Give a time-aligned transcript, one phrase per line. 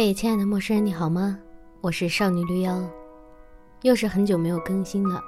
[0.00, 1.36] 嘿，亲爱的陌生人，你好吗？
[1.80, 2.80] 我是少女绿妖，
[3.82, 5.20] 又是很久没有更新了。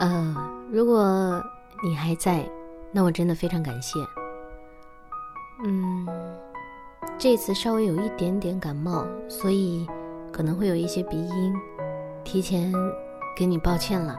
[0.00, 0.34] 呃，
[0.72, 1.40] 如果
[1.84, 2.44] 你还在，
[2.90, 4.00] 那我真的非常感谢。
[5.64, 6.04] 嗯，
[7.16, 9.86] 这次稍微有一点点感冒，所以
[10.32, 11.54] 可能会有一些鼻音，
[12.24, 12.72] 提前
[13.36, 14.18] 给你抱歉了。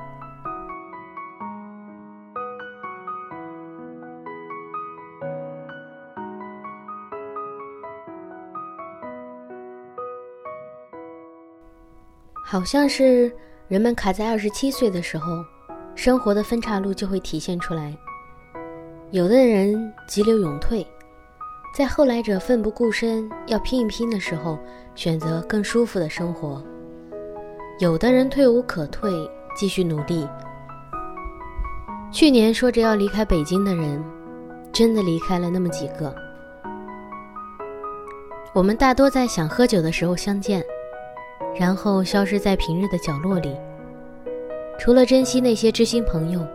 [12.50, 13.30] 好像是
[13.68, 15.44] 人们卡在二十七岁的时候，
[15.96, 17.94] 生活的分岔路就会体现出来。
[19.12, 20.88] 有的人急流勇退，
[21.76, 24.58] 在后来者奋不顾身要拼一拼的时候，
[24.96, 26.64] 选择更舒服的生活；
[27.80, 29.12] 有的人退无可退，
[29.54, 30.26] 继续努力。
[32.14, 34.02] 去年说着要离开北京的人，
[34.72, 36.16] 真的离开了那么几个。
[38.54, 40.64] 我们大多在想喝酒的时候相见。
[41.60, 43.56] 然后消失在平日的角落里。
[44.80, 46.46] 除了珍惜那些知心朋友，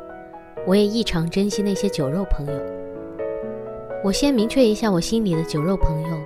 [0.67, 2.53] 我也异常珍惜那些酒肉朋友。
[4.05, 6.17] 我先明确一下我心里的酒肉朋友，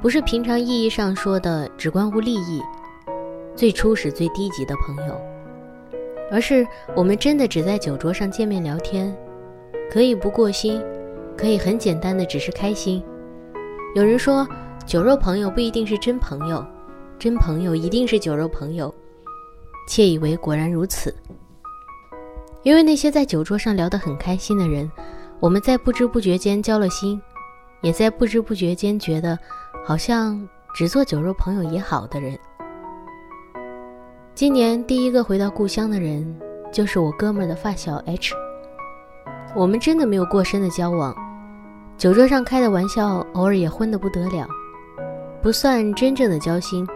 [0.00, 2.62] 不是平常意义上说的只关乎利益、
[3.54, 5.20] 最初始最低级的朋友，
[6.30, 9.14] 而是我们真的只在酒桌上见面聊天，
[9.90, 10.82] 可以不过心，
[11.36, 13.02] 可以很简单的只是开心。
[13.94, 14.46] 有人说，
[14.86, 16.64] 酒肉朋友不一定是真朋友。
[17.20, 18.92] 真朋友一定是酒肉朋友，
[19.86, 21.14] 窃以为果然如此。
[22.62, 24.90] 因为那些在酒桌上聊得很开心的人，
[25.38, 27.20] 我们在不知不觉间交了心，
[27.82, 29.38] 也在不知不觉间觉得，
[29.84, 32.38] 好像只做酒肉朋友也好的人。
[34.34, 36.40] 今年第一个回到故乡的人，
[36.72, 38.34] 就是我哥们的发小 H。
[39.54, 41.14] 我们真的没有过深的交往，
[41.98, 44.48] 酒桌上开的玩笑，偶尔也荤得不得了，
[45.42, 46.88] 不算真正的交心。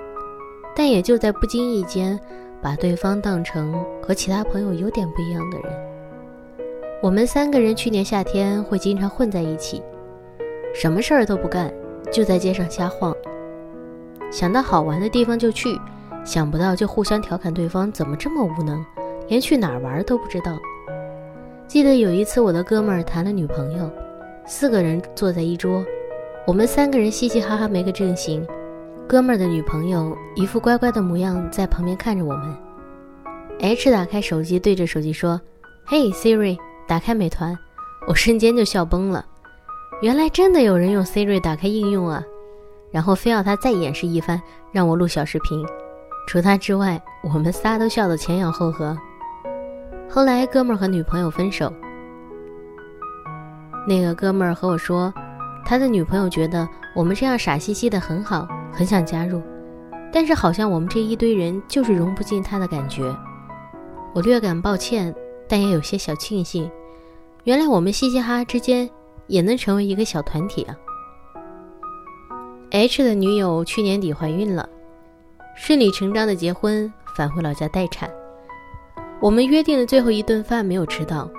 [0.77, 2.19] 但也就在不经意间，
[2.61, 5.72] 把对方当成和其他朋友有点不一样的人。
[7.02, 9.83] 我们三个人去年夏天会经常混在一起，
[10.74, 11.73] 什么事儿都不干，
[12.11, 13.14] 就在街上瞎晃。
[14.30, 15.79] 想到好玩的地方就去，
[16.24, 18.84] 想不到就互相调侃对方怎么这么无能，
[19.29, 20.58] 连去哪儿玩都不知道。
[21.68, 23.89] 记得有一次我的哥们儿谈了女朋友，
[24.46, 25.84] 四个人坐在一桌，
[26.46, 28.45] 我们三个人嘻嘻哈哈没个正形。
[29.06, 32.54] 哥们儿的女朋友一副乖乖的模样，在旁边看着我们。
[33.60, 35.40] H 打开手机，对着手机说
[35.84, 37.56] ：“嘿，Siri，打开美团。”
[38.08, 39.24] 我瞬间就笑崩了。
[40.00, 42.22] 原来真的有人用 Siri 打开应用啊！
[42.90, 44.40] 然后非要他再演示一番，
[44.72, 45.64] 让我录小视频。
[46.26, 48.96] 除他之外，我们仨都笑得前仰后合。
[50.08, 51.72] 后来哥们儿和女朋友分手，
[53.86, 55.12] 那个哥们儿和我说，
[55.64, 58.48] 他的女朋友觉得我们这样傻兮兮的很好。
[58.74, 59.40] 很想加入，
[60.12, 63.02] 但是好像我们这一堆人就是融不进他的感觉。
[64.12, 65.14] 我略感抱歉，
[65.48, 66.70] 但也有些小庆幸。
[67.45, 68.89] 原来我们嘻嘻哈哈之间
[69.27, 70.77] 也能成为一个小团体啊。
[72.70, 74.68] H 的女友去年底怀孕了，
[75.57, 78.11] 顺理成章的结婚，返回老家待产。
[79.20, 81.30] 我们约定的最后一顿饭没有吃到，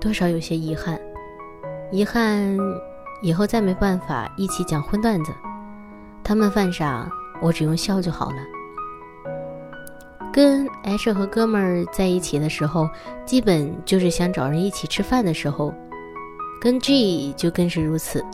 [0.00, 0.98] 多少有些遗憾。
[1.92, 2.58] 遗憾，
[3.22, 5.32] 以后再没办法一起讲荤段子。
[6.24, 7.06] 他们犯傻，
[7.42, 8.36] 我只用笑就好了。
[10.32, 12.88] 跟 H 和哥们儿在一起的时候，
[13.26, 15.72] 基本就是想找人一起吃饭的时候；
[16.60, 18.24] 跟 G 就更是如此。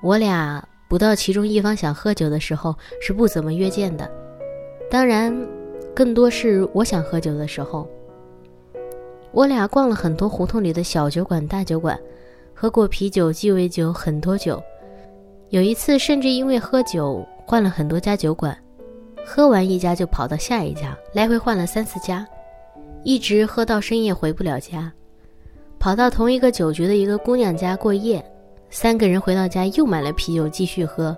[0.00, 4.08] 我俩不到其中一方想喝酒的时候，是不怎么约见的。
[4.88, 5.36] 当然，
[5.94, 7.86] 更多是我想喝酒的时候。
[9.32, 11.98] 我俩逛了很多胡同里的小酒馆、大酒馆，
[12.54, 14.62] 喝过啤酒、鸡尾酒，很多酒。
[15.52, 18.56] 有一次，甚至因为喝酒换了很多家酒馆，
[19.22, 22.26] 喝完一家就跑到下一家，来回换了三四家，
[23.04, 24.90] 一直喝到深夜回不了家，
[25.78, 28.24] 跑到同一个酒局的一个姑娘家过夜，
[28.70, 31.14] 三个人回到家又买了啤酒继续喝，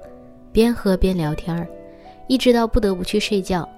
[0.51, 1.65] 边喝边聊天儿
[2.27, 3.69] 一直到不得不去睡觉。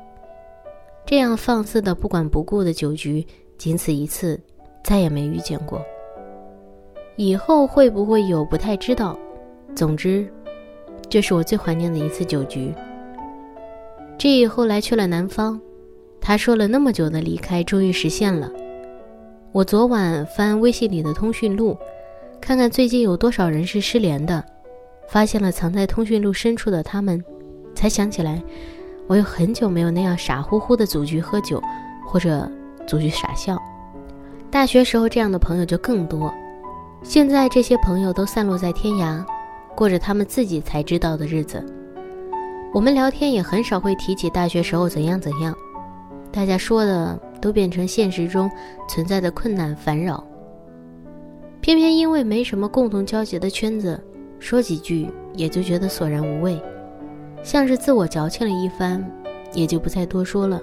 [1.05, 3.23] 这样放肆的不管不顾的酒局，
[3.59, 4.41] 仅此一次，
[4.83, 5.85] 再也没遇见过。
[7.17, 9.19] 以后会不会有，不太知道。
[9.75, 10.27] 总之。
[11.09, 12.75] 这是我最怀念的一次酒局。
[14.19, 15.61] G 后来去了南方，
[16.21, 18.51] 他说了那么久的离开，终于实现了。
[19.53, 21.77] 我昨晚翻微信里的通讯录，
[22.41, 24.45] 看看最近有多少人是失联的，
[25.09, 27.23] 发现了藏在通讯录深处的他们，
[27.75, 28.43] 才想起来，
[29.07, 31.63] 我有很久没有那样傻乎乎的组局喝酒，
[32.07, 32.51] 或者
[32.87, 33.57] 组局傻笑。
[34.51, 36.33] 大学时候这样的朋友就更多，
[37.03, 39.25] 现在这些朋友都散落在天涯。
[39.77, 41.65] 过着他们自己才知道的日子。
[42.73, 45.55] 我们聊天也很少会提起大学时候怎样怎样，
[46.33, 48.51] 大家说的都变成现实中
[48.89, 50.23] 存在的困难烦扰。
[51.61, 54.01] 偏偏因为没什么共同交集的圈子，
[54.39, 56.61] 说几句也就觉得索然无味，
[57.43, 59.05] 像是自我矫情了一番，
[59.53, 60.61] 也就不再多说了。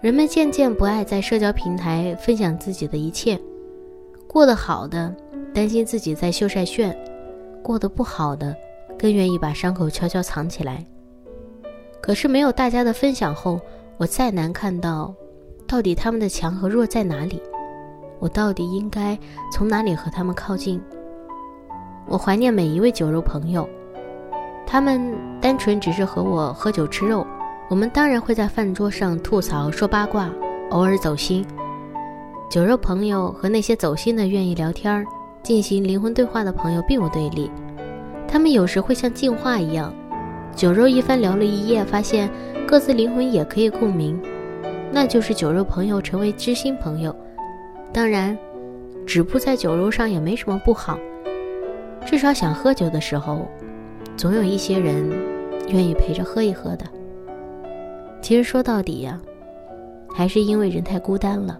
[0.00, 3.38] 人们渐渐不爱在社交平台分享自己的一切，
[4.26, 5.14] 过得好的
[5.52, 6.96] 担心自己在秀晒炫，
[7.62, 8.54] 过得不好的
[8.98, 10.84] 更愿意把伤口悄悄藏起来。
[12.00, 13.60] 可是没有大家的分享后，
[13.96, 15.14] 我再难看到，
[15.66, 17.42] 到底他们的强和弱在哪里。
[18.20, 19.18] 我到底应该
[19.52, 20.80] 从哪里和他们靠近？
[22.06, 23.68] 我怀念每一位酒肉朋友，
[24.66, 27.26] 他们单纯只是和我喝酒吃肉。
[27.68, 30.30] 我们当然会在饭桌上吐槽说八卦，
[30.70, 31.46] 偶尔走心。
[32.48, 35.04] 酒肉朋友和那些走心的、愿意聊天儿、
[35.48, 37.50] 进行灵魂对话的朋友并无对立，
[38.28, 39.90] 他们有时会像进化一样，
[40.54, 42.28] 酒肉一番聊了一夜，发现
[42.66, 44.20] 各自灵魂也可以共鸣，
[44.92, 47.16] 那就是酒肉朋友成为知心朋友。
[47.94, 48.36] 当然，
[49.06, 50.98] 止步在酒肉上也没什么不好。
[52.04, 53.48] 至少想喝酒的时候，
[54.18, 55.10] 总有一些人
[55.70, 56.84] 愿意陪着喝一喝的。
[58.20, 59.18] 其实说到底呀，
[60.14, 61.58] 还是因为人太孤单了。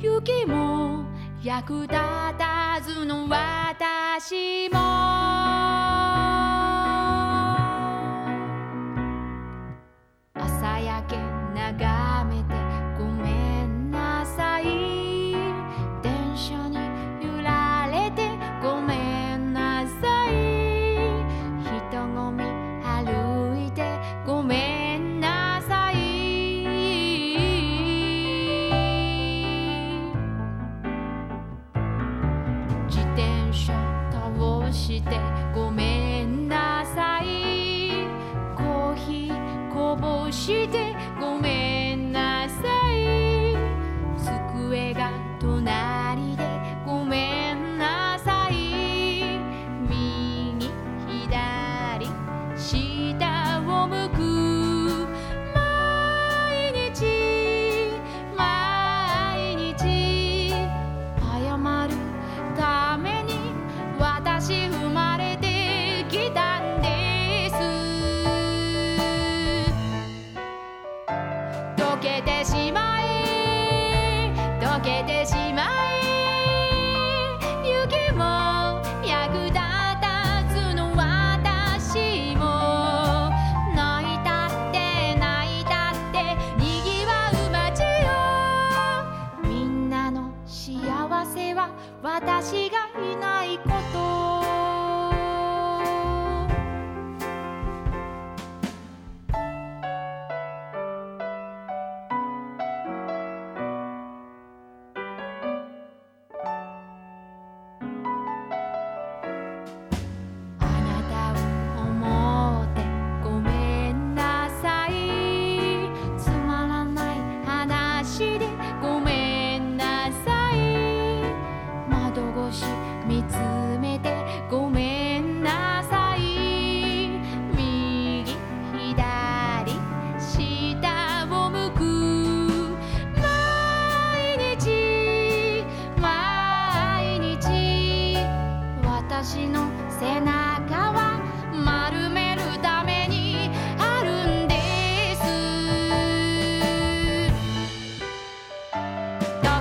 [0.00, 1.04] 雪も
[1.42, 4.78] 役立たずの私も。
[10.32, 11.18] 朝焼け
[11.54, 12.13] 長い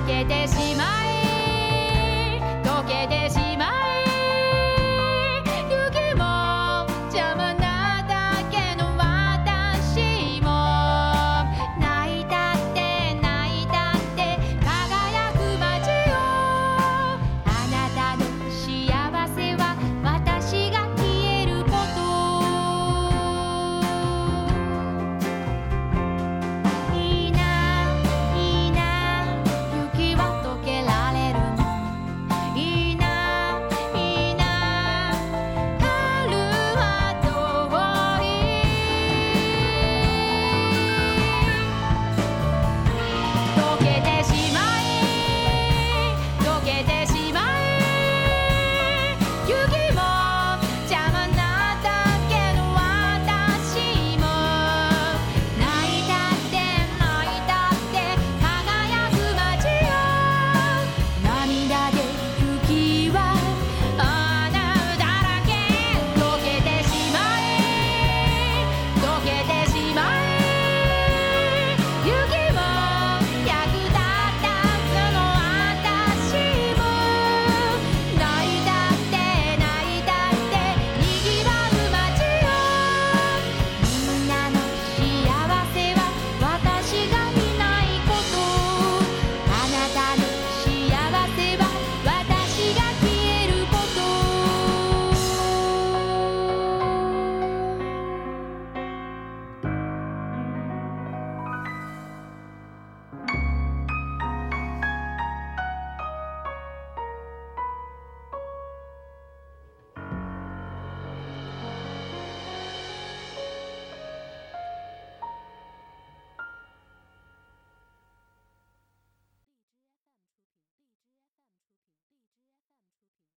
[0.05, 1.02] けてしまう